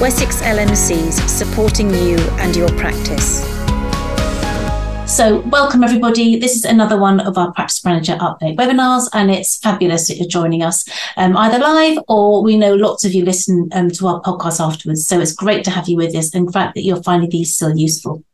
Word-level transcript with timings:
Wessex 0.00 0.42
LMCs 0.42 1.28
supporting 1.28 1.88
you 1.88 2.18
and 2.38 2.56
your 2.56 2.68
practice. 2.70 3.44
So, 5.06 5.38
welcome 5.42 5.84
everybody. 5.84 6.36
This 6.36 6.56
is 6.56 6.64
another 6.64 6.98
one 6.98 7.20
of 7.20 7.38
our 7.38 7.52
Practice 7.52 7.84
Manager 7.84 8.16
Update 8.16 8.56
webinars, 8.56 9.08
and 9.12 9.30
it's 9.30 9.56
fabulous 9.58 10.08
that 10.08 10.16
you're 10.16 10.26
joining 10.26 10.64
us 10.64 10.84
um, 11.16 11.36
either 11.36 11.58
live 11.58 11.98
or 12.08 12.42
we 12.42 12.56
know 12.56 12.74
lots 12.74 13.04
of 13.04 13.14
you 13.14 13.24
listen 13.24 13.68
um, 13.72 13.88
to 13.92 14.08
our 14.08 14.20
podcast 14.22 14.58
afterwards. 14.58 15.06
So, 15.06 15.20
it's 15.20 15.32
great 15.32 15.64
to 15.64 15.70
have 15.70 15.88
you 15.88 15.96
with 15.96 16.14
us 16.16 16.34
and 16.34 16.52
fact 16.52 16.74
that 16.74 16.82
you're 16.82 17.02
finding 17.02 17.30
these 17.30 17.54
still 17.54 17.76
useful. 17.78 18.24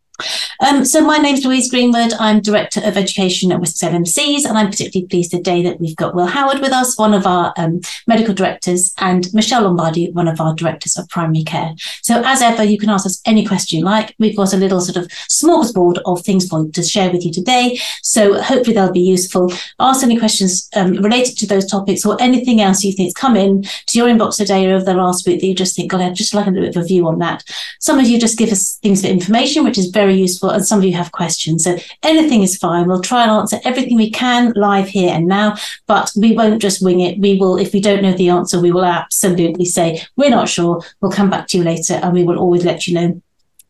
Um, 0.60 0.84
so 0.84 1.00
my 1.00 1.18
name's 1.18 1.44
Louise 1.44 1.70
Greenwood. 1.70 2.12
I'm 2.18 2.40
Director 2.40 2.80
of 2.84 2.96
Education 2.96 3.52
at 3.52 3.60
Wessex 3.60 3.82
LMCs, 3.82 4.44
and 4.44 4.56
I'm 4.56 4.70
particularly 4.70 5.08
pleased 5.08 5.30
today 5.30 5.62
that 5.62 5.80
we've 5.80 5.96
got 5.96 6.14
Will 6.14 6.26
Howard 6.26 6.60
with 6.60 6.72
us, 6.72 6.98
one 6.98 7.14
of 7.14 7.26
our 7.26 7.52
um, 7.56 7.80
medical 8.06 8.34
directors, 8.34 8.94
and 8.98 9.32
Michelle 9.34 9.62
Lombardi, 9.62 10.10
one 10.12 10.28
of 10.28 10.40
our 10.40 10.54
directors 10.54 10.96
of 10.96 11.08
primary 11.08 11.44
care. 11.44 11.74
So 12.02 12.22
as 12.24 12.42
ever, 12.42 12.64
you 12.64 12.78
can 12.78 12.90
ask 12.90 13.06
us 13.06 13.20
any 13.26 13.46
question 13.46 13.78
you 13.78 13.84
like. 13.84 14.14
We've 14.18 14.36
got 14.36 14.52
a 14.52 14.56
little 14.56 14.80
sort 14.80 14.96
of 14.96 15.10
smorgasbord 15.28 16.00
of 16.04 16.22
things 16.22 16.48
for 16.48 16.68
to 16.68 16.82
share 16.82 17.10
with 17.10 17.24
you 17.24 17.32
today. 17.32 17.78
So 18.02 18.40
hopefully 18.40 18.74
they'll 18.74 18.92
be 18.92 19.00
useful. 19.00 19.52
Ask 19.78 20.02
any 20.02 20.18
questions 20.18 20.68
um, 20.74 20.94
related 20.94 21.38
to 21.38 21.46
those 21.46 21.66
topics 21.66 22.04
or 22.04 22.20
anything 22.20 22.60
else 22.60 22.84
you 22.84 22.92
think's 22.92 23.14
come 23.14 23.36
in 23.36 23.62
to 23.62 23.98
your 23.98 24.08
inbox 24.08 24.36
today 24.36 24.66
or 24.66 24.74
over 24.74 24.84
the 24.84 24.94
last 24.94 25.26
week 25.26 25.40
that 25.40 25.46
you 25.46 25.54
just 25.54 25.76
think, 25.76 25.90
God, 25.90 26.00
I'd 26.00 26.14
just 26.14 26.34
like 26.34 26.46
a 26.46 26.50
little 26.50 26.66
bit 26.66 26.76
of 26.76 26.82
a 26.82 26.86
view 26.86 27.06
on 27.08 27.18
that. 27.20 27.44
Some 27.78 27.98
of 27.98 28.06
you 28.06 28.18
just 28.18 28.38
give 28.38 28.50
us 28.50 28.78
things 28.82 29.02
for 29.02 29.08
information, 29.08 29.64
which 29.64 29.78
is 29.78 29.86
very 29.86 30.09
useful 30.16 30.50
and 30.50 30.64
some 30.64 30.78
of 30.78 30.84
you 30.84 30.94
have 30.94 31.12
questions. 31.12 31.64
So 31.64 31.76
anything 32.02 32.42
is 32.42 32.56
fine. 32.56 32.86
We'll 32.86 33.00
try 33.00 33.22
and 33.22 33.30
answer 33.30 33.58
everything 33.64 33.96
we 33.96 34.10
can 34.10 34.52
live 34.56 34.88
here 34.88 35.12
and 35.12 35.26
now, 35.26 35.56
but 35.86 36.10
we 36.16 36.32
won't 36.32 36.62
just 36.62 36.82
wing 36.82 37.00
it. 37.00 37.18
We 37.18 37.36
will, 37.36 37.58
if 37.58 37.72
we 37.72 37.80
don't 37.80 38.02
know 38.02 38.12
the 38.12 38.30
answer, 38.30 38.60
we 38.60 38.72
will 38.72 38.84
absolutely 38.84 39.64
say, 39.64 40.02
we're 40.16 40.30
not 40.30 40.48
sure. 40.48 40.82
We'll 41.00 41.12
come 41.12 41.30
back 41.30 41.48
to 41.48 41.58
you 41.58 41.64
later 41.64 41.94
and 41.94 42.12
we 42.12 42.24
will 42.24 42.38
always 42.38 42.64
let 42.64 42.86
you 42.86 42.94
know 42.94 43.22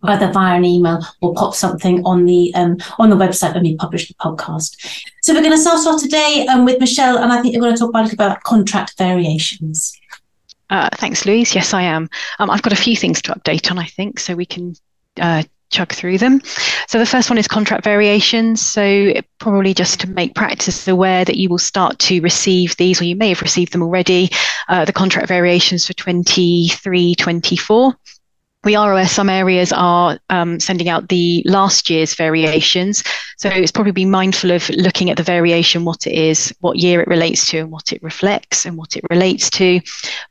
either 0.04 0.32
via 0.32 0.56
an 0.56 0.64
email 0.64 1.00
or 1.20 1.34
pop 1.34 1.54
something 1.54 2.02
on 2.04 2.24
the 2.24 2.54
um, 2.54 2.78
on 2.98 3.10
the 3.10 3.16
website 3.16 3.54
when 3.54 3.64
we 3.64 3.76
publish 3.76 4.08
the 4.08 4.14
podcast. 4.14 4.76
So 5.22 5.34
we're 5.34 5.42
going 5.42 5.52
to 5.52 5.58
start 5.58 5.86
off 5.86 6.00
today 6.00 6.46
um, 6.48 6.64
with 6.64 6.80
Michelle, 6.80 7.18
and 7.18 7.32
I 7.32 7.42
think 7.42 7.54
we're 7.54 7.60
going 7.60 7.74
to 7.74 7.78
talk 7.78 7.90
about, 7.90 8.12
about 8.12 8.42
contract 8.42 8.96
variations. 8.96 9.98
Uh, 10.70 10.88
thanks, 10.94 11.26
Louise. 11.26 11.54
Yes, 11.54 11.74
I 11.74 11.82
am. 11.82 12.08
Um, 12.38 12.48
I've 12.48 12.62
got 12.62 12.72
a 12.72 12.76
few 12.76 12.96
things 12.96 13.20
to 13.22 13.32
update 13.32 13.70
on, 13.70 13.78
I 13.78 13.86
think, 13.86 14.20
so 14.20 14.34
we 14.34 14.46
can 14.46 14.74
uh, 15.20 15.42
chug 15.70 15.92
through 15.92 16.18
them. 16.18 16.40
So 16.88 16.98
the 16.98 17.06
first 17.06 17.30
one 17.30 17.38
is 17.38 17.48
contract 17.48 17.84
variations. 17.84 18.60
So 18.60 19.12
probably 19.38 19.74
just 19.74 20.00
to 20.00 20.10
make 20.10 20.34
practice 20.34 20.86
aware 20.88 21.24
that 21.24 21.36
you 21.36 21.48
will 21.48 21.58
start 21.58 21.98
to 22.00 22.20
receive 22.20 22.76
these, 22.76 23.00
or 23.00 23.04
you 23.04 23.16
may 23.16 23.30
have 23.30 23.42
received 23.42 23.72
them 23.72 23.82
already, 23.82 24.30
uh, 24.68 24.84
the 24.84 24.92
contract 24.92 25.28
variations 25.28 25.86
for 25.86 25.94
23, 25.94 27.14
24 27.14 27.94
we 28.64 28.76
are 28.76 28.92
aware 28.92 29.08
some 29.08 29.30
areas 29.30 29.72
are 29.72 30.18
um, 30.28 30.60
sending 30.60 30.88
out 30.88 31.08
the 31.08 31.42
last 31.46 31.88
year's 31.88 32.14
variations. 32.14 33.02
So 33.38 33.48
it's 33.48 33.72
probably 33.72 33.92
be 33.92 34.04
mindful 34.04 34.50
of 34.50 34.68
looking 34.70 35.08
at 35.08 35.16
the 35.16 35.22
variation, 35.22 35.86
what 35.86 36.06
it 36.06 36.12
is, 36.12 36.54
what 36.60 36.78
year 36.78 37.00
it 37.00 37.08
relates 37.08 37.46
to, 37.46 37.58
and 37.58 37.70
what 37.70 37.92
it 37.92 38.02
reflects 38.02 38.66
and 38.66 38.76
what 38.76 38.96
it 38.96 39.04
relates 39.08 39.48
to. 39.50 39.80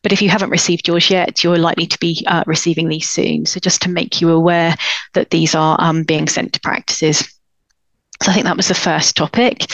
But 0.03 0.11
if 0.11 0.21
you 0.21 0.29
haven't 0.29 0.51
received 0.51 0.87
yours 0.87 1.09
yet, 1.09 1.43
you're 1.43 1.57
likely 1.57 1.87
to 1.87 1.99
be 1.99 2.23
uh, 2.27 2.43
receiving 2.45 2.87
these 2.87 3.09
soon. 3.09 3.47
So 3.47 3.59
just 3.59 3.81
to 3.83 3.89
make 3.89 4.21
you 4.21 4.29
aware 4.29 4.75
that 5.15 5.31
these 5.31 5.55
are 5.55 5.75
um, 5.79 6.03
being 6.03 6.27
sent 6.27 6.53
to 6.53 6.61
practices. 6.61 7.38
So 8.21 8.31
I 8.31 8.33
think 8.33 8.45
that 8.45 8.57
was 8.57 8.67
the 8.67 8.73
first 8.73 9.15
topic. 9.15 9.71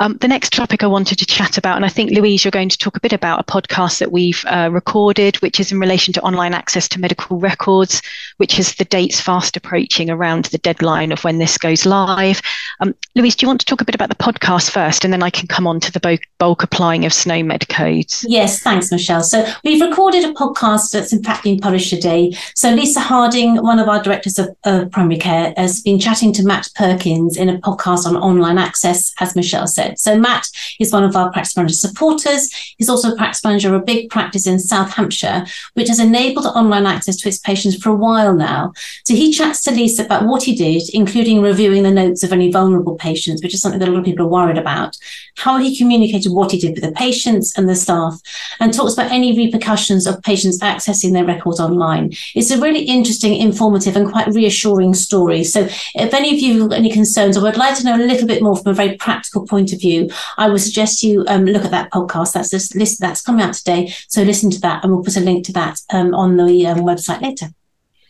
Um, 0.00 0.16
the 0.16 0.28
next 0.28 0.54
topic 0.54 0.82
I 0.82 0.86
wanted 0.86 1.18
to 1.18 1.26
chat 1.26 1.58
about, 1.58 1.76
and 1.76 1.84
I 1.84 1.90
think 1.90 2.10
Louise, 2.10 2.42
you're 2.42 2.50
going 2.50 2.70
to 2.70 2.78
talk 2.78 2.96
a 2.96 3.00
bit 3.00 3.12
about 3.12 3.38
a 3.38 3.44
podcast 3.44 3.98
that 3.98 4.10
we've 4.10 4.42
uh, 4.46 4.70
recorded, 4.72 5.36
which 5.36 5.60
is 5.60 5.70
in 5.70 5.78
relation 5.78 6.14
to 6.14 6.22
online 6.22 6.54
access 6.54 6.88
to 6.88 7.00
medical 7.00 7.38
records, 7.38 8.00
which 8.38 8.58
is 8.58 8.74
the 8.76 8.86
dates 8.86 9.20
fast 9.20 9.58
approaching 9.58 10.08
around 10.08 10.46
the 10.46 10.58
deadline 10.58 11.12
of 11.12 11.22
when 11.22 11.36
this 11.36 11.58
goes 11.58 11.84
live. 11.84 12.40
Um, 12.80 12.94
Louise, 13.14 13.36
do 13.36 13.44
you 13.44 13.48
want 13.48 13.60
to 13.60 13.66
talk 13.66 13.82
a 13.82 13.84
bit 13.84 13.94
about 13.94 14.08
the 14.08 14.14
podcast 14.14 14.70
first, 14.70 15.04
and 15.04 15.12
then 15.12 15.22
I 15.22 15.28
can 15.28 15.46
come 15.46 15.66
on 15.66 15.78
to 15.80 15.92
the 15.92 16.00
bulk, 16.00 16.20
bulk 16.38 16.62
applying 16.62 17.04
of 17.04 17.12
SNOMED 17.12 17.68
codes? 17.68 18.24
Yes, 18.26 18.60
thanks, 18.60 18.90
Michelle. 18.90 19.22
So 19.22 19.46
we've 19.64 19.82
recorded 19.82 20.24
a 20.24 20.32
podcast 20.32 20.92
that's 20.92 21.12
in 21.12 21.22
fact 21.22 21.44
being 21.44 21.60
published 21.60 21.90
today. 21.90 22.34
So 22.54 22.70
Lisa 22.70 23.00
Harding, 23.00 23.62
one 23.62 23.78
of 23.78 23.86
our 23.86 24.02
directors 24.02 24.38
of, 24.38 24.56
of 24.64 24.90
primary 24.90 25.18
care, 25.18 25.52
has 25.58 25.82
been 25.82 25.98
chatting 25.98 26.32
to 26.32 26.42
Matt 26.42 26.70
Perkins 26.74 27.36
in 27.36 27.50
a 27.50 27.58
podcast 27.58 27.81
podcast 27.82 28.06
on 28.06 28.16
online 28.16 28.58
access, 28.58 29.12
as 29.20 29.34
Michelle 29.36 29.66
said. 29.66 29.98
So 29.98 30.18
Matt 30.18 30.46
is 30.78 30.92
one 30.92 31.04
of 31.04 31.16
our 31.16 31.30
practice 31.32 31.56
manager 31.56 31.74
supporters. 31.74 32.52
He's 32.78 32.88
also 32.88 33.12
a 33.12 33.16
practice 33.16 33.44
manager 33.44 33.74
of 33.74 33.80
a 33.80 33.84
big 33.84 34.10
practice 34.10 34.46
in 34.46 34.58
South 34.58 34.92
Hampshire, 34.92 35.44
which 35.74 35.88
has 35.88 36.00
enabled 36.00 36.46
online 36.46 36.86
access 36.86 37.16
to 37.16 37.28
its 37.28 37.38
patients 37.38 37.76
for 37.76 37.90
a 37.90 37.94
while 37.94 38.34
now. 38.34 38.72
So 39.04 39.14
he 39.14 39.32
chats 39.32 39.62
to 39.64 39.70
Lisa 39.70 40.04
about 40.04 40.26
what 40.26 40.42
he 40.42 40.54
did, 40.54 40.82
including 40.92 41.42
reviewing 41.42 41.82
the 41.82 41.90
notes 41.90 42.22
of 42.22 42.32
any 42.32 42.50
vulnerable 42.50 42.96
patients, 42.96 43.42
which 43.42 43.54
is 43.54 43.60
something 43.60 43.80
that 43.80 43.88
a 43.88 43.92
lot 43.92 44.00
of 44.00 44.04
people 44.04 44.26
are 44.26 44.30
worried 44.30 44.58
about, 44.58 44.96
how 45.36 45.58
he 45.58 45.76
communicated 45.76 46.32
what 46.32 46.52
he 46.52 46.58
did 46.58 46.74
with 46.74 46.84
the 46.84 46.92
patients 46.92 47.56
and 47.56 47.68
the 47.68 47.74
staff, 47.74 48.20
and 48.60 48.72
talks 48.72 48.94
about 48.94 49.10
any 49.10 49.36
repercussions 49.36 50.06
of 50.06 50.22
patients 50.22 50.58
accessing 50.60 51.12
their 51.12 51.24
records 51.24 51.60
online. 51.60 52.12
It's 52.34 52.50
a 52.50 52.60
really 52.60 52.82
interesting, 52.82 53.36
informative, 53.36 53.96
and 53.96 54.10
quite 54.10 54.28
reassuring 54.28 54.94
story. 54.94 55.44
So 55.44 55.68
if 55.94 56.14
any 56.14 56.34
of 56.34 56.40
you 56.40 56.62
have 56.62 56.72
any 56.72 56.90
concerns 56.90 57.36
or 57.36 57.42
would 57.42 57.56
like 57.56 57.71
like 57.72 57.80
to 57.80 57.84
know 57.84 57.96
a 57.96 58.06
little 58.06 58.26
bit 58.26 58.42
more 58.42 58.56
from 58.56 58.72
a 58.72 58.74
very 58.74 58.96
practical 58.96 59.46
point 59.46 59.72
of 59.72 59.80
view, 59.80 60.10
I 60.36 60.48
would 60.48 60.60
suggest 60.60 61.02
you 61.02 61.24
um, 61.28 61.44
look 61.44 61.64
at 61.64 61.70
that 61.70 61.90
podcast. 61.90 62.32
That's 62.32 62.50
this 62.50 62.74
list 62.74 63.00
that's 63.00 63.22
coming 63.22 63.44
out 63.44 63.54
today. 63.54 63.92
So 64.08 64.22
listen 64.22 64.50
to 64.50 64.60
that, 64.60 64.82
and 64.82 64.92
we'll 64.92 65.04
put 65.04 65.16
a 65.16 65.20
link 65.20 65.46
to 65.46 65.52
that 65.52 65.80
um, 65.92 66.14
on 66.14 66.36
the 66.36 66.66
um, 66.66 66.78
website 66.78 67.22
later. 67.22 67.48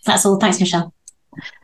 That's 0.05 0.27
all. 0.27 0.39
Thanks, 0.39 0.61
Michelle. 0.61 0.93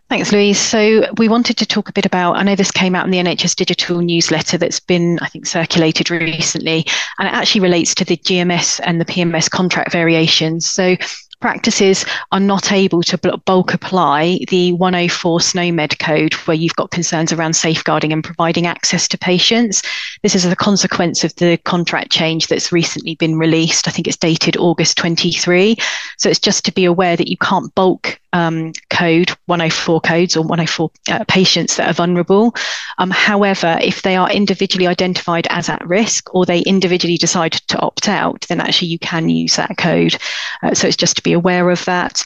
Thanks, 0.09 0.33
Louise. 0.33 0.59
So 0.59 1.05
we 1.19 1.29
wanted 1.29 1.59
to 1.59 1.67
talk 1.67 1.91
a 1.91 1.93
bit 1.93 2.07
about, 2.07 2.37
I 2.37 2.43
know 2.43 2.55
this 2.55 2.71
came 2.71 2.95
out 2.95 3.05
in 3.05 3.11
the 3.11 3.19
NHS 3.19 3.55
digital 3.57 4.01
newsletter 4.01 4.57
that's 4.57 4.81
been, 4.81 5.19
I 5.21 5.29
think, 5.29 5.45
circulated 5.45 6.11
recently, 6.11 6.87
and 7.19 7.29
it 7.29 7.35
actually 7.35 7.61
relates 7.61 7.95
to 7.97 8.07
the 8.07 8.17
GMS 8.17 8.81
and 8.85 8.99
the 8.99 9.05
PMS 9.05 9.51
contract 9.51 9.93
variations. 9.93 10.67
So 10.67 10.97
practices 11.41 12.05
are 12.33 12.41
not 12.41 12.73
able 12.73 13.03
to 13.03 13.19
bulk 13.45 13.75
apply 13.75 14.41
the 14.49 14.73
104 14.73 15.41
SNOMED 15.41 15.99
code 15.99 16.35
where 16.35 16.57
you've 16.57 16.77
got 16.77 16.91
concerns 16.91 17.33
around 17.33 17.55
safeguarding 17.55 18.13
and 18.13 18.25
providing 18.25 18.67
access 18.67 19.07
to 19.09 19.19
patients. 19.19 19.83
This 20.23 20.35
is 20.35 20.45
a 20.45 20.57
consequence 20.57 21.25
of 21.25 21.35
the 21.37 21.57
contract 21.59 22.11
change 22.11 22.49
that's 22.49 22.73
recently 22.73 23.15
been 23.15 23.39
released. 23.39 23.87
I 23.87 23.91
think 23.91 24.09
it's 24.09 24.17
dated 24.17 24.57
August 24.57 24.97
23. 24.97 25.77
So 26.17 26.29
it's 26.29 26.41
just 26.41 26.65
to 26.65 26.73
be 26.73 26.85
aware 26.85 27.17
that 27.17 27.29
you 27.29 27.37
can't 27.37 27.75
bulk 27.75 28.19
um, 28.33 28.73
code 28.91 29.31
104 29.47 30.01
codes 30.01 30.37
or 30.37 30.43
104 30.43 30.91
uh, 31.11 31.25
patients 31.29 31.77
that 31.77 31.89
are 31.89 31.95
vulnerable. 31.95 32.55
Um, 32.99 33.11
however, 33.11 33.79
if 33.83 34.03
they 34.03 34.17
are 34.17 34.31
individually 34.31 34.87
identified 34.87 35.47
as 35.51 35.69
at 35.69 35.87
risk 35.87 36.35
or 36.35 36.45
they 36.45 36.61
individually 36.61 37.17
decide 37.17 37.53
to 37.53 37.79
opt 37.81 38.09
out, 38.09 38.47
then 38.49 38.61
actually 38.61 38.89
you 38.89 38.99
can 38.99 39.29
use 39.29 39.57
that 39.57 39.77
code. 39.77 40.17
Uh, 40.63 40.75
so 40.75 40.87
it's 40.87 40.97
just 40.97 41.17
to 41.17 41.23
be 41.23 41.33
aware 41.33 41.71
of 41.71 41.85
that 41.85 42.25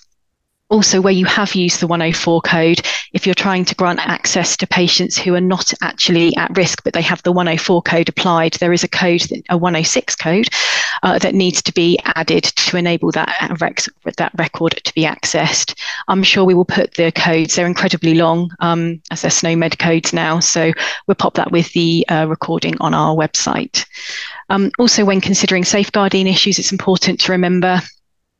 also 0.73 1.03
where 1.03 1.13
you 1.13 1.27
have 1.27 1.55
used 1.55 1.81
the 1.81 1.87
104 1.87 2.41
code, 2.41 2.81
if 3.13 3.27
you're 3.27 3.35
trying 3.35 3.65
to 3.67 3.75
grant 3.75 4.01
access 4.01 4.57
to 4.57 4.67
patients 4.67 5.19
who 5.19 5.35
are 5.35 5.41
not 5.41 5.73
actually 5.83 6.35
at 6.37 6.57
risk, 6.57 6.83
but 6.83 6.95
they 6.95 7.03
have 7.03 7.23
the 7.23 7.31
104 7.31 7.83
code 7.83 8.09
applied, 8.09 8.55
there 8.55 8.73
is 8.73 8.83
a 8.83 8.89
code, 8.89 9.23
a 9.51 9.57
106 9.57 10.17
code, 10.17 10.49
uh, 11.03 11.19
that 11.19 11.35
needs 11.35 11.61
to 11.63 11.73
be 11.75 11.99
added 12.17 12.45
to 12.45 12.79
enable 12.79 13.13
that, 13.13 13.37
uh, 13.43 13.55
rec- 13.61 13.85
that 14.17 14.33
record 14.39 14.81
to 14.83 14.95
be 14.95 15.03
accessed. 15.03 15.79
I'm 16.09 16.23
sure 16.23 16.45
we 16.45 16.55
will 16.55 16.65
put 16.65 16.95
the 16.95 17.13
codes, 17.13 17.55
they're 17.55 17.67
incredibly 17.67 18.15
long, 18.15 18.51
um, 18.61 19.03
as 19.11 19.21
they're 19.21 19.31
SNOMED 19.31 19.79
codes 19.79 20.15
now, 20.15 20.41
so 20.41 20.73
we'll 21.07 21.17
pop 21.17 21.35
that 21.35 21.53
with 21.53 21.71
the 21.75 22.07
uh, 22.09 22.27
recording 22.27 22.77
on 22.81 22.95
our 22.95 23.15
website. 23.15 23.85
Um, 24.49 24.71
also, 24.79 25.05
when 25.05 25.21
considering 25.21 25.65
safeguarding 25.65 26.27
issues, 26.27 26.59
it's 26.59 26.73
important 26.73 27.21
to 27.21 27.33
remember 27.33 27.83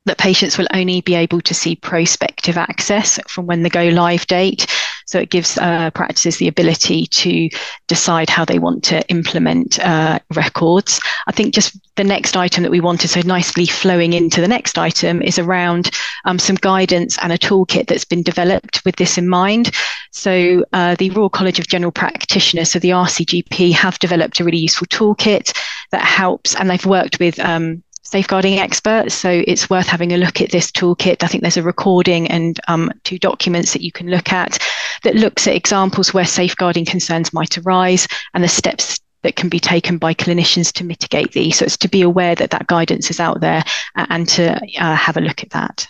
that 0.07 0.19
patients 0.19 0.59
will 0.59 0.67
only 0.73 1.01
be 1.01 1.15
able 1.15 1.41
to 1.41 1.55
see 1.55 1.77
prospective 1.77 2.57
access 2.57 3.19
from 3.29 3.47
when 3.47 3.63
the 3.63 3.71
go 3.71 3.85
live 3.89 4.27
date. 4.27 4.67
So 5.07 5.19
it 5.19 5.31
gives 5.31 5.59
uh, 5.59 5.91
practices 5.91 6.39
the 6.39 6.49
ability 6.49 7.07
to 7.07 7.49
decide 7.87 8.31
how 8.31 8.45
they 8.45 8.59
want 8.59 8.83
to 8.85 9.07
implement 9.09 9.79
uh, 9.81 10.19
records. 10.35 11.01
I 11.27 11.33
think 11.33 11.55
just 11.55 11.79
the 11.97 12.05
next 12.05 12.37
item 12.37 12.63
that 12.63 12.71
we 12.71 12.81
wanted, 12.81 13.09
so 13.09 13.21
nicely 13.25 13.67
flowing 13.67 14.13
into 14.13 14.41
the 14.41 14.49
next 14.49 14.79
item, 14.79 15.23
is 15.23 15.39
around 15.39 15.91
um, 16.25 16.39
some 16.39 16.57
guidance 16.57 17.19
and 17.19 17.33
a 17.33 17.39
toolkit 17.39 17.89
that's 17.89 18.05
been 18.05 18.23
developed 18.23 18.83
with 18.85 18.97
this 18.97 19.19
in 19.19 19.29
mind. 19.29 19.71
So 20.13 20.65
uh, 20.73 20.95
the 20.97 21.11
Royal 21.11 21.31
College 21.31 21.59
of 21.59 21.69
General 21.69 21.93
Practitioners, 21.93 22.71
so 22.71 22.79
the 22.79 22.91
RCGP, 22.91 23.73
have 23.73 23.99
developed 23.99 24.41
a 24.41 24.45
really 24.45 24.59
useful 24.59 24.87
toolkit 24.89 25.57
that 25.91 26.03
helps, 26.03 26.55
and 26.57 26.71
they've 26.71 26.87
worked 26.87 27.21
with 27.21 27.39
um, 27.41 27.83
safeguarding 28.13 28.59
experts. 28.59 29.15
So 29.15 29.43
it's 29.47 29.71
worth 29.71 29.87
having 29.87 30.13
a 30.13 30.19
look 30.19 30.43
at 30.43 30.51
this 30.51 30.71
toolkit. 30.71 31.25
I 31.25 31.29
think 31.29 31.41
there's 31.41 31.57
a 31.57 31.63
recording 31.63 32.29
and 32.29 32.61
um, 32.69 32.93
two 33.05 33.19
documents 33.19 33.73
that 33.73 33.81
you 33.81 33.91
can 33.91 34.11
look 34.11 34.31
at 34.35 34.59
that 35.03 35.15
looks 35.15 35.47
at 35.47 35.57
examples 35.57 36.13
where 36.13 36.27
safeguarding 36.27 36.85
concerns 36.85 37.33
might 37.33 37.57
arise 37.57 38.07
and 38.35 38.45
the 38.45 38.49
steps 38.49 39.01
that 39.23 39.37
can 39.37 39.49
be 39.49 39.59
taken 39.59 39.97
by 39.97 40.13
clinicians 40.13 40.71
to 40.73 40.85
mitigate 40.85 41.33
these. 41.33 41.57
So 41.57 41.65
it's 41.65 41.79
to 41.79 41.89
be 41.89 42.03
aware 42.03 42.35
that 42.35 42.51
that 42.51 42.67
guidance 42.67 43.11
is 43.11 43.19
out 43.19 43.41
there 43.41 43.65
and 43.95 44.29
to 44.29 44.61
uh, 44.79 44.95
have 44.95 45.17
a 45.17 45.23
look 45.23 45.43
at 45.43 45.51
that. 45.51 45.89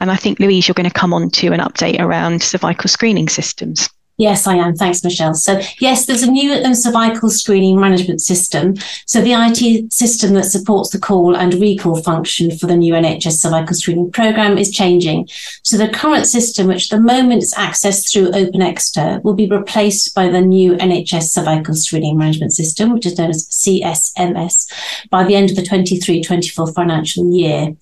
And 0.00 0.10
I 0.10 0.16
think, 0.16 0.40
Louise, 0.40 0.66
you're 0.66 0.74
going 0.74 0.90
to 0.90 1.00
come 1.00 1.14
on 1.14 1.30
to 1.30 1.52
an 1.52 1.60
update 1.60 2.00
around 2.00 2.42
cervical 2.42 2.88
screening 2.88 3.28
systems. 3.28 3.88
Yes, 4.20 4.46
I 4.46 4.56
am. 4.56 4.76
Thanks, 4.76 5.02
Michelle. 5.02 5.32
So, 5.32 5.62
yes, 5.78 6.04
there's 6.04 6.22
a 6.22 6.30
new 6.30 6.52
um, 6.52 6.74
cervical 6.74 7.30
screening 7.30 7.80
management 7.80 8.20
system. 8.20 8.74
So, 9.06 9.22
the 9.22 9.32
IT 9.32 9.90
system 9.94 10.34
that 10.34 10.44
supports 10.44 10.90
the 10.90 10.98
call 10.98 11.34
and 11.34 11.54
recall 11.54 12.02
function 12.02 12.54
for 12.58 12.66
the 12.66 12.76
new 12.76 12.92
NHS 12.92 13.40
cervical 13.40 13.74
screening 13.74 14.12
program 14.12 14.58
is 14.58 14.70
changing. 14.70 15.26
So, 15.62 15.78
the 15.78 15.88
current 15.88 16.26
system, 16.26 16.66
which 16.66 16.92
at 16.92 16.98
the 16.98 17.02
moment 17.02 17.42
is 17.42 17.54
accessed 17.54 18.12
through 18.12 18.32
OpenExeter, 18.32 19.24
will 19.24 19.32
be 19.32 19.48
replaced 19.48 20.14
by 20.14 20.28
the 20.28 20.42
new 20.42 20.74
NHS 20.74 21.30
cervical 21.30 21.74
screening 21.74 22.18
management 22.18 22.52
system, 22.52 22.92
which 22.92 23.06
is 23.06 23.16
known 23.16 23.30
as 23.30 23.48
CSMS, 23.48 24.70
by 25.08 25.24
the 25.24 25.34
end 25.34 25.48
of 25.48 25.56
the 25.56 25.64
23 25.64 26.22
24 26.22 26.74
financial 26.74 27.32
year. 27.32 27.74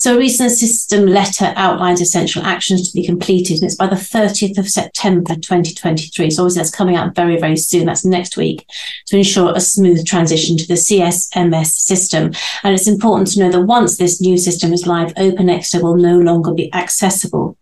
So, 0.00 0.16
a 0.16 0.18
recent 0.18 0.50
system 0.50 1.06
letter 1.06 1.52
outlines 1.54 2.00
essential 2.00 2.42
actions 2.42 2.90
to 2.90 2.96
be 2.96 3.06
completed, 3.06 3.58
and 3.58 3.66
it's 3.66 3.76
by 3.76 3.86
the 3.86 3.94
30th 3.94 4.58
of 4.58 4.68
September 4.68 5.36
2020. 5.36 5.83
2023. 5.84 6.30
So 6.30 6.42
obviously 6.42 6.60
that's 6.60 6.70
coming 6.74 6.96
out 6.96 7.14
very, 7.14 7.38
very 7.38 7.56
soon. 7.56 7.86
That's 7.86 8.04
next 8.04 8.36
week 8.36 8.66
to 9.06 9.16
ensure 9.16 9.52
a 9.54 9.60
smooth 9.60 10.06
transition 10.06 10.56
to 10.56 10.66
the 10.66 10.74
CSMS 10.74 11.66
system. 11.66 12.32
And 12.62 12.74
it's 12.74 12.88
important 12.88 13.28
to 13.32 13.40
know 13.40 13.50
that 13.50 13.62
once 13.62 13.96
this 13.96 14.20
new 14.20 14.38
system 14.38 14.72
is 14.72 14.86
live, 14.86 15.14
OpenExeter 15.14 15.82
will 15.82 15.96
no 15.96 16.18
longer 16.18 16.52
be 16.52 16.72
accessible. 16.72 17.56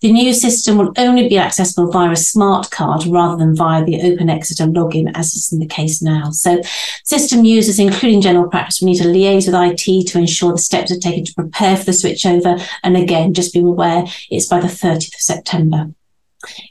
The 0.00 0.10
new 0.10 0.32
system 0.32 0.78
will 0.78 0.92
only 0.96 1.28
be 1.28 1.36
accessible 1.36 1.92
via 1.92 2.12
a 2.12 2.16
smart 2.16 2.70
card 2.70 3.04
rather 3.06 3.36
than 3.36 3.54
via 3.54 3.84
the 3.84 4.00
Open 4.00 4.28
OpenExeter 4.28 4.72
login, 4.72 5.10
as 5.14 5.34
is 5.34 5.50
the 5.50 5.66
case 5.66 6.00
now. 6.00 6.30
So, 6.30 6.62
system 7.04 7.44
users, 7.44 7.78
including 7.78 8.22
general 8.22 8.48
practice, 8.48 8.80
will 8.80 8.88
need 8.88 9.02
to 9.02 9.04
liaise 9.04 9.46
with 9.46 9.54
IT 9.54 10.06
to 10.08 10.18
ensure 10.18 10.52
the 10.52 10.58
steps 10.58 10.90
are 10.90 10.98
taken 10.98 11.26
to 11.26 11.34
prepare 11.34 11.76
for 11.76 11.84
the 11.84 11.92
switchover. 11.92 12.66
And 12.82 12.96
again, 12.96 13.34
just 13.34 13.52
be 13.52 13.60
aware 13.60 14.04
it's 14.30 14.46
by 14.46 14.60
the 14.60 14.66
30th 14.66 15.14
of 15.14 15.20
September. 15.20 15.90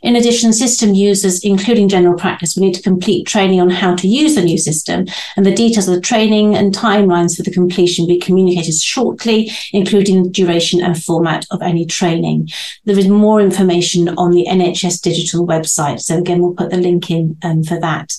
In 0.02 0.16
addition, 0.16 0.52
system 0.52 0.96
users, 0.96 1.44
including 1.44 1.90
general 1.90 2.18
practice, 2.18 2.56
will 2.56 2.64
need 2.64 2.74
to 2.74 2.82
complete 2.82 3.28
training 3.28 3.62
on 3.62 3.70
how 3.70 3.96
to 3.96 4.08
use 4.08 4.36
the 4.36 4.42
new 4.42 4.58
system, 4.58 5.06
and 5.36 5.46
the 5.46 5.54
details 5.54 5.88
of 5.88 5.96
the 5.96 6.02
training 6.02 6.56
and 6.56 6.74
timelines 6.74 7.38
for 7.38 7.44
the 7.44 7.52
completion 7.52 8.04
will 8.04 8.16
be 8.16 8.20
communicated 8.20 8.74
shortly, 8.74 9.52
including 9.72 10.24
the 10.24 10.30
duration 10.30 10.82
and 10.82 11.04
format 11.04 11.46
of 11.52 11.62
any 11.62 11.86
training. 11.86 12.50
There 12.86 12.98
is 12.98 13.08
more 13.08 13.42
information 13.42 14.10
on 14.10 14.32
the 14.32 14.48
NHS 14.50 15.02
digital 15.02 15.46
website. 15.46 16.02
So 16.02 16.18
again, 16.18 16.42
we'll 16.42 16.56
put 16.56 16.72
the 16.72 16.78
link 16.78 17.12
in 17.12 17.38
um, 17.44 17.64
for 17.64 17.80
that. 17.80 18.18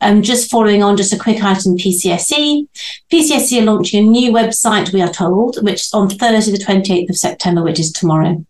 Um, 0.00 0.22
just 0.22 0.50
following 0.50 0.82
on, 0.82 0.96
just 0.96 1.12
a 1.12 1.18
quick 1.18 1.42
item 1.44 1.76
PCSE. 1.76 2.66
PCSE 3.12 3.62
are 3.62 3.64
launching 3.64 4.04
a 4.04 4.10
new 4.10 4.32
website, 4.32 4.92
we 4.92 5.00
are 5.00 5.12
told, 5.12 5.62
which 5.62 5.82
is 5.82 5.94
on 5.94 6.10
Thursday, 6.10 6.52
the 6.52 6.58
28th 6.58 7.10
of 7.10 7.16
September, 7.16 7.62
which 7.62 7.78
is 7.78 7.92
tomorrow. 7.92 8.44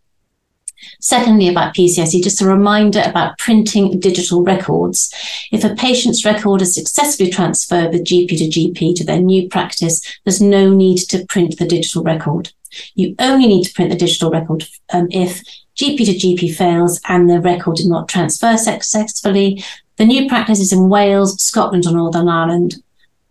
Secondly, 1.00 1.48
about 1.48 1.74
PCSE, 1.74 2.22
just 2.22 2.40
a 2.40 2.46
reminder 2.46 3.02
about 3.04 3.38
printing 3.38 3.98
digital 4.00 4.42
records. 4.42 5.12
If 5.52 5.64
a 5.64 5.74
patient's 5.74 6.24
record 6.24 6.62
is 6.62 6.74
successfully 6.74 7.30
transferred 7.30 7.92
with 7.92 8.04
GP 8.04 8.28
to 8.28 8.48
GP 8.48 8.96
to 8.96 9.04
their 9.04 9.20
new 9.20 9.48
practice, 9.48 10.02
there's 10.24 10.40
no 10.40 10.70
need 10.70 10.98
to 11.08 11.24
print 11.26 11.58
the 11.58 11.66
digital 11.66 12.02
record. 12.02 12.52
You 12.94 13.14
only 13.18 13.48
need 13.48 13.64
to 13.64 13.72
print 13.72 13.90
the 13.90 13.96
digital 13.96 14.30
record 14.30 14.64
um, 14.92 15.08
if 15.10 15.42
GP 15.76 15.98
to 15.98 16.14
GP 16.14 16.54
fails 16.54 17.00
and 17.08 17.30
the 17.30 17.40
record 17.40 17.76
did 17.76 17.86
not 17.86 18.08
transfer 18.08 18.56
successfully. 18.56 19.62
The 19.96 20.04
new 20.04 20.28
practice 20.28 20.60
is 20.60 20.72
in 20.72 20.88
Wales, 20.88 21.42
Scotland, 21.42 21.86
or 21.86 21.92
Northern 21.92 22.28
Ireland, 22.28 22.76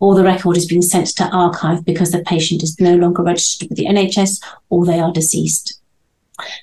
or 0.00 0.14
the 0.14 0.24
record 0.24 0.56
is 0.56 0.66
being 0.66 0.82
sent 0.82 1.08
to 1.08 1.28
archive 1.28 1.84
because 1.84 2.10
the 2.10 2.22
patient 2.22 2.62
is 2.62 2.80
no 2.80 2.94
longer 2.96 3.22
registered 3.22 3.68
with 3.68 3.78
the 3.78 3.86
NHS 3.86 4.42
or 4.70 4.84
they 4.84 5.00
are 5.00 5.12
deceased. 5.12 5.77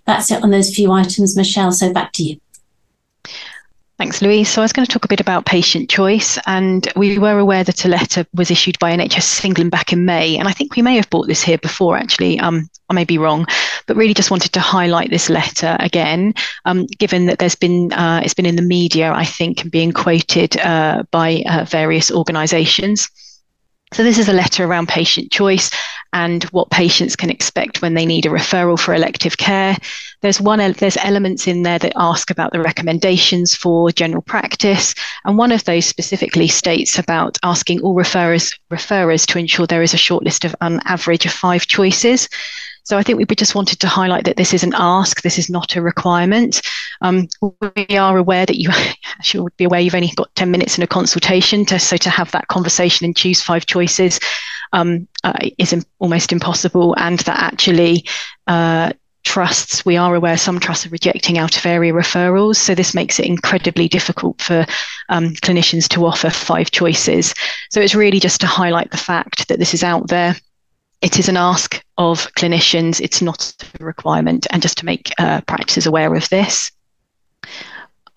That's 0.06 0.32
it 0.32 0.44
on 0.44 0.52
those 0.52 0.74
few 0.74 0.92
items, 0.92 1.36
Michelle. 1.36 1.72
So 1.72 1.94
back 1.94 2.12
to 2.14 2.24
you. 2.24 2.40
Thanks, 3.98 4.22
Louise. 4.22 4.50
So 4.50 4.62
I 4.62 4.66
was 4.66 4.74
going 4.74 4.86
to 4.86 4.92
talk 4.92 5.06
a 5.06 5.10
bit 5.10 5.22
about 5.22 5.46
patient 5.46 5.90
choice, 5.90 6.38
and 6.48 6.86
we 6.98 7.18
were 7.18 7.40
aware 7.40 7.64
that 7.64 7.86
a 7.86 7.88
letter 7.88 8.26
was 8.34 8.52
issued 8.52 8.78
by 8.78 8.92
NHS 8.92 9.46
England 9.46 9.72
back 9.72 9.94
in 9.94 10.04
May, 10.04 10.38
and 10.38 10.50
I 10.50 10.52
think 10.52 10.76
we 10.76 10.82
may 10.82 10.98
have 10.98 11.10
brought 11.10 11.28
this 11.28 11.42
here 11.42 11.58
before. 11.58 11.96
Actually, 11.96 12.38
um, 12.42 12.70
I 12.90 12.94
may 12.94 13.06
be 13.06 13.18
wrong, 13.18 13.46
but 13.88 13.96
really 13.96 14.14
just 14.14 14.32
wanted 14.32 14.52
to 14.52 14.60
highlight 14.60 15.12
this 15.12 15.30
letter 15.30 15.78
again, 15.80 16.34
um, 16.66 16.88
given 16.88 17.28
that 17.28 17.40
there's 17.40 17.56
been 17.56 17.94
uh, 17.94 18.20
it's 18.22 18.34
been 18.34 18.46
in 18.46 18.58
the 18.58 18.62
media, 18.62 19.14
I 19.14 19.24
think, 19.24 19.62
and 19.62 19.72
being 19.72 19.94
quoted 19.94 20.58
uh, 20.58 21.04
by 21.12 21.44
uh, 21.50 21.64
various 21.64 22.12
organisations. 22.12 23.10
So 23.94 24.04
this 24.04 24.18
is 24.18 24.28
a 24.28 24.34
letter 24.34 24.66
around 24.66 24.90
patient 24.90 25.32
choice 25.32 25.70
and 26.12 26.44
what 26.46 26.72
patients 26.72 27.16
can 27.16 27.30
expect 27.30 27.82
when 27.82 27.94
they 27.94 28.06
need 28.06 28.26
a 28.26 28.30
referral 28.30 28.80
for 28.80 28.94
elective 28.94 29.38
care. 29.38 29.78
There's 30.22 30.42
one 30.42 30.60
there's 30.74 30.98
elements 30.98 31.48
in 31.48 31.64
there 31.64 31.78
that 31.80 31.94
ask 31.96 32.32
about 32.32 32.52
the 32.52 32.62
recommendations 32.62 33.56
for 33.56 33.92
general 33.92 34.22
practice, 34.22 34.96
and 35.26 35.38
one 35.38 35.52
of 35.52 35.64
those 35.66 35.86
specifically 35.86 36.48
states 36.48 36.98
about 36.98 37.38
asking 37.44 37.82
all 37.82 37.96
referrers 37.96 38.58
referrers 38.72 39.26
to 39.28 39.40
ensure 39.40 39.68
there 39.68 39.84
is 39.84 39.94
a 39.94 39.98
short 39.98 40.24
list 40.24 40.46
of 40.46 40.56
an 40.62 40.80
average 40.86 41.26
of 41.26 41.32
five 41.32 41.68
choices. 41.68 42.28
So 42.86 43.00
I 43.00 43.04
think 43.04 43.18
we 43.18 43.26
just 43.26 43.56
wanted 43.56 43.80
to 43.80 43.88
highlight 43.88 44.26
that 44.26 44.38
this 44.38 44.54
is 44.54 44.64
an 44.64 44.74
ask, 44.76 45.24
this 45.24 45.40
is 45.40 45.50
not 45.50 45.76
a 45.76 45.82
requirement. 45.82 46.62
Um, 47.02 47.28
we 47.42 47.98
are 47.98 48.18
aware 48.18 48.46
that 48.46 48.58
you 48.58 48.70
should 49.22 49.48
be 49.58 49.66
aware 49.66 49.80
you've 49.80 49.96
only 49.96 50.12
got 50.16 50.34
10 50.36 50.52
minutes 50.52 50.78
in 50.78 50.84
a 50.84 50.88
consultation, 50.88 51.66
to, 51.66 51.80
so 51.80 51.98
to 51.98 52.10
have 52.12 52.32
that 52.32 52.48
conversation 52.48 53.06
and 53.06 53.18
choose 53.18 53.42
five 53.42 53.66
choices 53.66 54.20
um, 54.72 55.08
uh, 55.24 55.34
is 55.58 55.74
Im- 55.74 55.84
almost 55.98 56.32
impossible, 56.32 56.94
and 56.98 57.20
that 57.20 57.40
actually 57.40 58.06
uh, 58.46 58.92
trusts, 59.24 59.84
we 59.84 59.98
are 59.98 60.14
aware 60.14 60.38
some 60.38 60.60
trusts 60.60 60.86
are 60.86 60.90
rejecting 60.90 61.40
out 61.40 61.58
of 61.58 61.66
area 61.66 61.92
referrals. 61.92 62.58
So 62.58 62.76
this 62.76 62.94
makes 62.94 63.20
it 63.20 63.26
incredibly 63.26 63.88
difficult 63.88 64.40
for 64.40 64.64
um, 65.10 65.30
clinicians 65.38 65.88
to 65.90 66.06
offer 66.06 66.30
five 66.30 66.70
choices. 66.70 67.34
So 67.72 67.82
it's 67.82 67.96
really 67.96 68.20
just 68.20 68.42
to 68.42 68.48
highlight 68.48 68.92
the 68.92 68.98
fact 68.98 69.48
that 69.48 69.58
this 69.58 69.74
is 69.74 69.84
out 69.84 70.08
there 70.08 70.36
it 71.02 71.20
is 71.20 71.30
an 71.30 71.38
ask 71.38 71.84
of 71.98 72.32
clinicians, 72.34 73.00
it's 73.02 73.22
not 73.22 73.54
a 73.80 73.84
requirement, 73.84 74.48
and 74.52 74.62
just 74.62 74.78
to 74.80 74.86
make 74.86 75.14
uh, 75.20 75.42
practices 75.42 75.86
aware 75.86 76.16
of 76.16 76.28
this. 76.30 76.72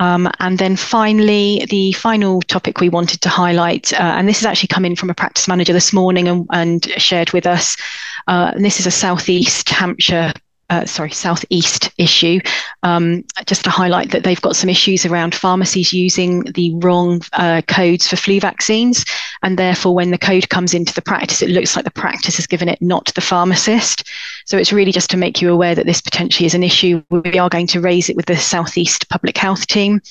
Um, 0.00 0.30
and 0.38 0.58
then 0.58 0.76
finally, 0.76 1.66
the 1.70 1.92
final 1.92 2.40
topic 2.42 2.80
we 2.80 2.88
wanted 2.88 3.20
to 3.22 3.28
highlight, 3.28 3.92
uh, 3.94 4.14
and 4.16 4.28
this 4.28 4.38
has 4.38 4.46
actually 4.46 4.68
come 4.68 4.84
in 4.84 4.94
from 4.94 5.10
a 5.10 5.14
practice 5.14 5.48
manager 5.48 5.72
this 5.72 5.92
morning 5.92 6.28
and, 6.28 6.46
and 6.50 6.84
shared 6.98 7.32
with 7.32 7.46
us. 7.46 7.76
Uh, 8.28 8.52
and 8.54 8.64
this 8.64 8.78
is 8.78 8.86
a 8.86 8.92
Southeast 8.92 9.68
Hampshire 9.68 10.32
uh, 10.70 10.84
sorry, 10.84 11.10
southeast 11.10 11.90
issue, 11.98 12.40
um, 12.82 13.24
just 13.46 13.64
to 13.64 13.70
highlight 13.70 14.10
that 14.10 14.24
they've 14.24 14.40
got 14.40 14.56
some 14.56 14.68
issues 14.68 15.06
around 15.06 15.34
pharmacies 15.34 15.92
using 15.92 16.42
the 16.52 16.74
wrong 16.76 17.22
uh, 17.32 17.62
codes 17.68 18.06
for 18.06 18.16
flu 18.16 18.38
vaccines, 18.38 19.04
and 19.42 19.58
therefore 19.58 19.94
when 19.94 20.10
the 20.10 20.18
code 20.18 20.48
comes 20.48 20.74
into 20.74 20.92
the 20.92 21.02
practice, 21.02 21.42
it 21.42 21.50
looks 21.50 21.74
like 21.74 21.84
the 21.84 21.90
practice 21.90 22.36
has 22.36 22.46
given 22.46 22.68
it, 22.68 22.80
not 22.82 23.12
the 23.14 23.20
pharmacist. 23.20 24.04
So 24.44 24.58
it's 24.58 24.72
really 24.72 24.92
just 24.92 25.10
to 25.10 25.16
make 25.16 25.40
you 25.40 25.52
aware 25.52 25.74
that 25.74 25.86
this 25.86 26.00
potentially 26.00 26.46
is 26.46 26.54
an 26.54 26.62
issue. 26.62 27.02
We 27.10 27.38
are 27.38 27.48
going 27.48 27.66
to 27.68 27.80
raise 27.80 28.08
it 28.08 28.16
with 28.16 28.26
the 28.26 28.36
southeast 28.36 29.08
public 29.08 29.38
health 29.38 29.66
team. 29.66 30.02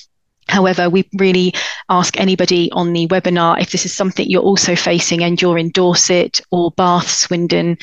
However, 0.48 0.88
we 0.88 1.08
really 1.18 1.52
ask 1.90 2.18
anybody 2.18 2.70
on 2.72 2.92
the 2.92 3.06
webinar 3.08 3.60
if 3.60 3.70
this 3.70 3.84
is 3.84 3.92
something 3.92 4.28
you're 4.28 4.42
also 4.42 4.74
facing 4.74 5.22
and 5.22 5.40
you're 5.40 5.58
in 5.58 5.70
Dorset 5.70 6.40
or 6.50 6.70
Bath, 6.70 7.10
Swindon, 7.10 7.66
in 7.68 7.78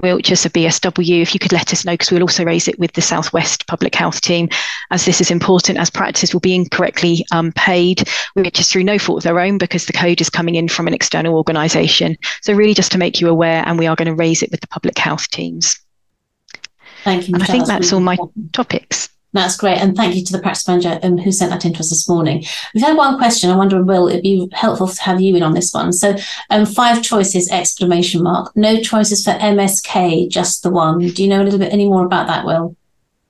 Wiltshire, 0.00 0.36
so 0.36 0.48
BSW, 0.48 1.22
if 1.22 1.34
you 1.34 1.40
could 1.40 1.52
let 1.52 1.72
us 1.72 1.84
know, 1.84 1.92
because 1.92 2.10
we'll 2.10 2.22
also 2.22 2.44
raise 2.44 2.68
it 2.68 2.78
with 2.78 2.92
the 2.92 3.02
Southwest 3.02 3.66
Public 3.66 3.94
Health 3.94 4.20
team, 4.20 4.48
as 4.90 5.04
this 5.04 5.20
is 5.20 5.30
important, 5.30 5.78
as 5.78 5.90
practices 5.90 6.32
will 6.32 6.40
be 6.40 6.54
incorrectly 6.54 7.24
um, 7.32 7.52
paid, 7.52 8.08
which 8.34 8.60
is 8.60 8.68
through 8.68 8.84
no 8.84 8.98
fault 8.98 9.18
of 9.18 9.24
their 9.24 9.40
own, 9.40 9.58
because 9.58 9.86
the 9.86 9.92
code 9.92 10.20
is 10.20 10.30
coming 10.30 10.54
in 10.54 10.68
from 10.68 10.86
an 10.86 10.94
external 10.94 11.36
organisation. 11.36 12.16
So 12.40 12.52
really 12.52 12.74
just 12.74 12.92
to 12.92 12.98
make 12.98 13.20
you 13.20 13.28
aware, 13.28 13.62
and 13.66 13.78
we 13.78 13.86
are 13.86 13.96
going 13.96 14.08
to 14.08 14.14
raise 14.14 14.42
it 14.42 14.50
with 14.50 14.60
the 14.60 14.68
public 14.68 14.98
health 14.98 15.28
teams. 15.30 15.78
Thank 17.04 17.28
you. 17.28 17.34
And 17.34 17.42
I 17.42 17.46
think 17.46 17.66
that's 17.66 17.92
all 17.92 18.00
my 18.00 18.16
topics. 18.52 19.08
That's 19.32 19.56
great. 19.56 19.78
And 19.78 19.96
thank 19.96 20.14
you 20.14 20.24
to 20.24 20.32
the 20.32 20.40
practice 20.40 20.68
manager 20.68 20.98
um, 21.02 21.16
who 21.16 21.32
sent 21.32 21.50
that 21.50 21.64
in 21.64 21.72
to 21.72 21.80
us 21.80 21.88
this 21.88 22.08
morning. 22.08 22.44
We've 22.74 22.84
had 22.84 22.96
one 22.96 23.16
question. 23.16 23.50
I 23.50 23.56
wonder, 23.56 23.82
Will, 23.82 24.08
it'd 24.08 24.22
be 24.22 24.48
helpful 24.52 24.88
to 24.88 25.02
have 25.02 25.20
you 25.20 25.34
in 25.36 25.42
on 25.42 25.54
this 25.54 25.72
one. 25.72 25.92
So 25.92 26.16
um, 26.50 26.66
five 26.66 27.02
choices, 27.02 27.50
exclamation 27.50 28.22
mark. 28.22 28.54
No 28.56 28.80
choices 28.80 29.24
for 29.24 29.32
MSK, 29.32 30.28
just 30.28 30.62
the 30.62 30.70
one. 30.70 30.98
Do 30.98 31.22
you 31.22 31.28
know 31.28 31.40
a 31.40 31.44
little 31.44 31.58
bit 31.58 31.72
any 31.72 31.86
more 31.86 32.04
about 32.04 32.26
that, 32.26 32.44
Will? 32.44 32.76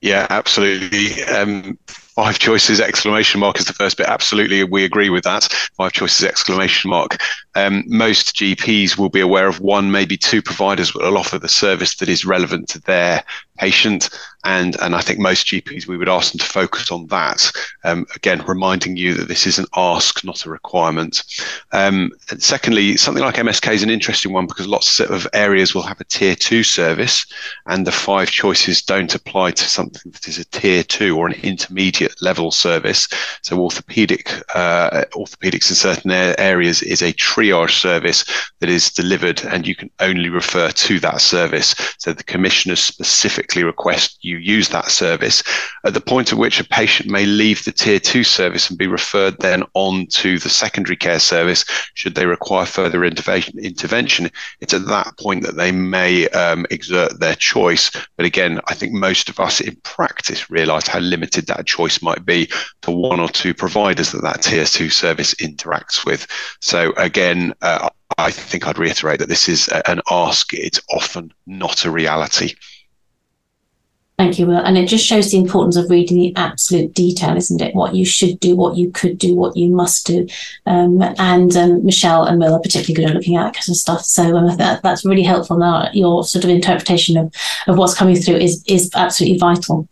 Yeah, 0.01 0.27
absolutely. 0.29 1.23
Um, 1.23 1.79
five 1.87 2.37
choices 2.37 2.81
exclamation 2.81 3.39
mark 3.39 3.57
is 3.57 3.65
the 3.65 3.73
first 3.73 3.97
bit. 3.97 4.07
Absolutely, 4.07 4.65
we 4.65 4.83
agree 4.83 5.09
with 5.09 5.23
that. 5.23 5.45
Five 5.77 5.93
choices 5.93 6.25
exclamation 6.25 6.89
mark. 6.89 7.21
Um, 7.55 7.85
most 7.87 8.35
GPs 8.35 8.97
will 8.97 9.09
be 9.09 9.21
aware 9.21 9.47
of 9.47 9.61
one, 9.61 9.91
maybe 9.91 10.17
two 10.17 10.41
providers 10.41 10.93
will 10.93 11.17
offer 11.17 11.39
the 11.39 11.47
service 11.47 11.95
that 11.95 12.09
is 12.09 12.25
relevant 12.25 12.67
to 12.69 12.81
their 12.81 13.23
patient. 13.57 14.09
And, 14.43 14.75
and 14.81 14.95
I 14.95 15.01
think 15.01 15.19
most 15.19 15.47
GPs, 15.47 15.87
we 15.87 15.97
would 15.97 16.09
ask 16.09 16.31
them 16.31 16.39
to 16.39 16.45
focus 16.45 16.91
on 16.91 17.07
that. 17.07 17.51
Um, 17.83 18.05
again, 18.15 18.43
reminding 18.45 18.97
you 18.97 19.13
that 19.13 19.27
this 19.27 19.47
is 19.47 19.57
an 19.57 19.65
ask, 19.75 20.23
not 20.23 20.45
a 20.45 20.49
requirement. 20.49 21.23
Um, 21.71 22.11
secondly, 22.39 22.97
something 22.97 23.23
like 23.23 23.35
MSK 23.35 23.73
is 23.73 23.83
an 23.83 23.89
interesting 23.89 24.33
one 24.33 24.47
because 24.47 24.67
lots 24.67 24.99
of 24.99 25.27
areas 25.33 25.73
will 25.73 25.83
have 25.83 26.01
a 26.01 26.05
tier 26.05 26.35
two 26.35 26.63
service, 26.63 27.25
and 27.67 27.87
the 27.87 27.91
five 27.91 28.29
choices 28.29 28.81
don't 28.81 29.15
apply 29.15 29.51
to 29.51 29.63
something 29.63 30.11
that 30.11 30.27
is 30.27 30.37
a 30.37 30.45
tier 30.45 30.83
two 30.83 31.17
or 31.17 31.27
an 31.27 31.39
intermediate 31.43 32.21
level 32.21 32.51
service. 32.51 33.07
So, 33.41 33.59
orthopedic 33.59 34.29
uh, 34.55 35.05
orthopedics 35.13 35.69
in 35.69 35.75
certain 35.75 36.11
areas 36.11 36.81
is 36.81 37.01
a 37.01 37.13
triage 37.13 37.79
service 37.79 38.25
that 38.59 38.69
is 38.69 38.89
delivered, 38.89 39.43
and 39.45 39.67
you 39.67 39.75
can 39.75 39.89
only 39.99 40.29
refer 40.29 40.69
to 40.71 40.99
that 40.99 41.21
service. 41.21 41.75
So, 41.97 42.13
the 42.13 42.23
commissioners 42.23 42.83
specifically 42.83 43.63
request 43.63 44.17
you 44.21 44.32
use 44.37 44.69
that 44.69 44.89
service 44.89 45.43
at 45.85 45.93
the 45.93 46.01
point 46.01 46.31
at 46.31 46.37
which 46.37 46.59
a 46.59 46.63
patient 46.63 47.09
may 47.09 47.25
leave 47.25 47.63
the 47.63 47.71
tier 47.71 47.99
two 47.99 48.23
service 48.23 48.69
and 48.69 48.77
be 48.77 48.87
referred 48.87 49.37
then 49.39 49.63
on 49.73 50.07
to 50.07 50.39
the 50.39 50.49
secondary 50.49 50.95
care 50.95 51.19
service 51.19 51.65
should 51.93 52.15
they 52.15 52.25
require 52.25 52.65
further 52.65 53.03
intervention. 53.03 53.57
intervention 53.59 54.29
it's 54.59 54.73
at 54.73 54.85
that 54.87 55.17
point 55.17 55.43
that 55.43 55.55
they 55.55 55.71
may 55.71 56.27
um, 56.29 56.65
exert 56.69 57.19
their 57.19 57.35
choice. 57.35 57.91
But 58.17 58.25
again, 58.25 58.59
I 58.67 58.73
think 58.73 58.93
most 58.93 59.29
of 59.29 59.39
us 59.39 59.59
in 59.59 59.75
practice 59.83 60.49
realize 60.49 60.87
how 60.87 60.99
limited 60.99 61.47
that 61.47 61.65
choice 61.65 62.01
might 62.01 62.25
be 62.25 62.49
to 62.83 62.91
one 62.91 63.19
or 63.19 63.29
two 63.29 63.53
providers 63.53 64.11
that 64.11 64.23
that 64.23 64.41
tier 64.41 64.65
two 64.65 64.89
service 64.89 65.33
interacts 65.35 66.05
with. 66.05 66.27
So 66.61 66.93
again, 66.97 67.53
uh, 67.61 67.89
I 68.17 68.31
think 68.31 68.67
I'd 68.67 68.77
reiterate 68.77 69.19
that 69.19 69.29
this 69.29 69.49
is 69.49 69.67
an 69.87 70.01
ask. 70.09 70.53
It's 70.53 70.81
often 70.89 71.33
not 71.47 71.85
a 71.85 71.91
reality. 71.91 72.55
Thank 74.17 74.37
you, 74.37 74.45
Will. 74.45 74.57
And 74.57 74.77
it 74.77 74.87
just 74.87 75.05
shows 75.05 75.31
the 75.31 75.39
importance 75.39 75.75
of 75.75 75.89
reading 75.89 76.17
the 76.17 76.35
absolute 76.35 76.93
detail, 76.93 77.35
isn't 77.35 77.61
it? 77.61 77.73
What 77.73 77.95
you 77.95 78.05
should 78.05 78.39
do, 78.39 78.55
what 78.55 78.77
you 78.77 78.91
could 78.91 79.17
do, 79.17 79.33
what 79.33 79.57
you 79.57 79.69
must 79.69 80.05
do. 80.05 80.27
Um, 80.67 81.01
and 81.17 81.55
um, 81.57 81.83
Michelle 81.83 82.25
and 82.25 82.39
Will 82.39 82.53
are 82.53 82.61
particularly 82.61 82.93
good 82.93 83.09
at 83.09 83.15
looking 83.15 83.37
at 83.37 83.45
that 83.45 83.55
kind 83.55 83.69
of 83.69 83.75
stuff. 83.75 84.01
So 84.01 84.37
um, 84.37 84.55
that, 84.57 84.83
that's 84.83 85.03
really 85.03 85.23
helpful. 85.23 85.57
Now, 85.57 85.89
your 85.93 86.23
sort 86.23 86.43
of 86.43 86.51
interpretation 86.51 87.17
of, 87.17 87.33
of 87.65 87.77
what's 87.79 87.95
coming 87.95 88.15
through 88.15 88.35
is, 88.35 88.63
is 88.67 88.91
absolutely 88.93 89.39
vital. 89.39 89.87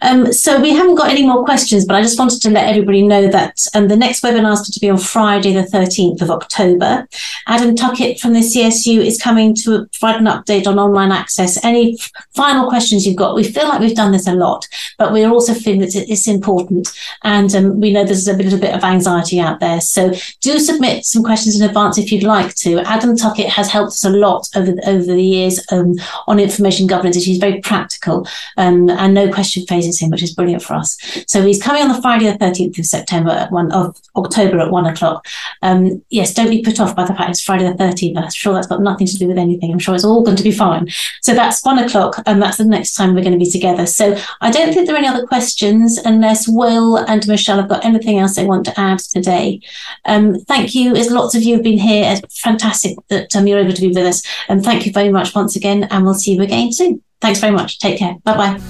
Um, 0.00 0.32
so 0.32 0.58
we 0.58 0.70
haven't 0.70 0.94
got 0.94 1.10
any 1.10 1.26
more 1.26 1.44
questions, 1.44 1.84
but 1.84 1.96
I 1.96 2.02
just 2.02 2.18
wanted 2.18 2.40
to 2.42 2.50
let 2.50 2.68
everybody 2.68 3.02
know 3.02 3.28
that 3.28 3.58
um, 3.74 3.88
the 3.88 3.96
next 3.96 4.22
webinar 4.22 4.54
is 4.54 4.60
going 4.60 4.72
to 4.72 4.80
be 4.80 4.90
on 4.90 4.98
Friday, 4.98 5.52
the 5.52 5.62
13th 5.62 6.22
of 6.22 6.30
October. 6.30 7.06
Adam 7.46 7.76
Tuckett 7.76 8.20
from 8.20 8.32
the 8.32 8.40
CSU 8.40 9.04
is 9.04 9.20
coming 9.20 9.54
to 9.56 9.86
provide 9.92 10.16
an 10.16 10.26
update 10.26 10.66
on 10.66 10.78
online 10.78 11.12
access. 11.12 11.62
Any 11.62 11.98
final 12.34 12.70
questions 12.70 13.06
you've 13.06 13.16
got, 13.16 13.34
we 13.34 13.44
feel 13.44 13.68
like 13.68 13.75
we've 13.80 13.96
done 13.96 14.12
this 14.12 14.26
a 14.26 14.34
lot, 14.34 14.66
but 14.98 15.12
we 15.12 15.24
also 15.24 15.54
feel 15.54 15.78
that 15.80 15.94
it's 15.94 16.28
important. 16.28 16.88
And 17.22 17.54
um, 17.54 17.80
we 17.80 17.92
know 17.92 18.04
there's 18.04 18.28
a 18.28 18.36
little 18.36 18.58
bit 18.58 18.74
of 18.74 18.84
anxiety 18.84 19.40
out 19.40 19.60
there. 19.60 19.80
So 19.80 20.12
do 20.40 20.58
submit 20.58 21.04
some 21.04 21.22
questions 21.22 21.60
in 21.60 21.66
advance 21.66 21.98
if 21.98 22.12
you'd 22.12 22.22
like 22.22 22.54
to. 22.56 22.80
Adam 22.80 23.16
Tuckett 23.16 23.48
has 23.48 23.70
helped 23.70 23.92
us 23.92 24.04
a 24.04 24.10
lot 24.10 24.48
over, 24.54 24.74
over 24.86 25.04
the 25.04 25.22
years 25.22 25.60
um, 25.72 25.94
on 26.26 26.38
information 26.38 26.86
governance. 26.86 27.16
He's 27.16 27.38
very 27.38 27.60
practical 27.60 28.26
um, 28.56 28.88
and 28.90 29.14
no 29.14 29.32
question 29.32 29.66
fazes 29.66 30.00
him, 30.00 30.10
which 30.10 30.22
is 30.22 30.34
brilliant 30.34 30.62
for 30.62 30.74
us. 30.74 30.96
So 31.26 31.42
he's 31.42 31.62
coming 31.62 31.82
on 31.82 31.88
the 31.88 32.00
Friday, 32.00 32.30
the 32.30 32.38
13th 32.38 32.78
of 32.78 32.86
September 32.86 33.30
at 33.30 33.52
one 33.52 33.72
of 33.72 34.00
October 34.16 34.60
at 34.60 34.70
one 34.70 34.86
o'clock. 34.86 35.26
Um, 35.62 36.04
yes, 36.10 36.34
don't 36.34 36.50
be 36.50 36.62
put 36.62 36.80
off 36.80 36.96
by 36.96 37.04
the 37.04 37.14
fact 37.14 37.30
it's 37.30 37.42
Friday 37.42 37.64
the 37.64 37.74
13th. 37.74 38.16
I'm 38.16 38.30
sure 38.30 38.54
that's 38.54 38.66
got 38.66 38.82
nothing 38.82 39.06
to 39.06 39.16
do 39.16 39.28
with 39.28 39.38
anything. 39.38 39.72
I'm 39.72 39.78
sure 39.78 39.94
it's 39.94 40.04
all 40.04 40.22
going 40.22 40.36
to 40.36 40.42
be 40.42 40.52
fine. 40.52 40.88
So 41.22 41.34
that's 41.34 41.64
one 41.64 41.78
o'clock, 41.78 42.22
and 42.26 42.40
that's 42.40 42.58
the 42.58 42.64
next 42.64 42.94
time 42.94 43.14
we're 43.14 43.22
going 43.22 43.32
to 43.32 43.38
be 43.38 43.50
together. 43.56 43.86
So 43.86 44.16
I 44.40 44.50
don't 44.50 44.72
think 44.72 44.86
there 44.86 44.94
are 44.94 44.98
any 44.98 45.08
other 45.08 45.26
questions 45.26 45.98
unless 45.98 46.46
Will 46.48 46.96
and 46.96 47.26
Michelle 47.26 47.58
have 47.58 47.68
got 47.68 47.84
anything 47.84 48.18
else 48.18 48.36
they 48.36 48.44
want 48.44 48.64
to 48.66 48.80
add 48.80 48.98
today. 48.98 49.60
Um, 50.04 50.38
thank 50.40 50.74
you. 50.74 50.94
As 50.94 51.10
lots 51.10 51.34
of 51.34 51.42
you 51.42 51.54
have 51.54 51.62
been 51.62 51.78
here, 51.78 52.04
it's 52.06 52.40
fantastic 52.40 52.96
that 53.08 53.34
um, 53.34 53.46
you're 53.46 53.58
able 53.58 53.72
to 53.72 53.80
be 53.80 53.88
with 53.88 53.98
us. 53.98 54.22
And 54.48 54.64
thank 54.64 54.86
you 54.86 54.92
very 54.92 55.10
much 55.10 55.34
once 55.34 55.56
again, 55.56 55.84
and 55.84 56.04
we'll 56.04 56.14
see 56.14 56.34
you 56.34 56.42
again 56.42 56.72
soon. 56.72 57.02
Thanks 57.20 57.40
very 57.40 57.52
much. 57.52 57.78
Take 57.78 57.98
care. 57.98 58.16
Bye 58.24 58.36
bye. 58.36 58.60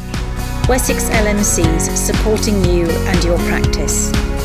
Wessex 0.68 1.04
LMCs 1.10 1.96
supporting 1.96 2.64
you 2.64 2.88
and 2.88 3.24
your 3.24 3.38
practice. 3.38 4.35